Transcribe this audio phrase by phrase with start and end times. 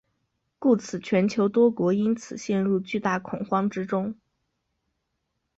[0.57, 4.15] 故此全球多国因此陷入巨大恐慌之中。